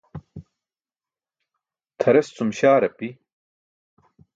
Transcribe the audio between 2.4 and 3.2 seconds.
śaar api.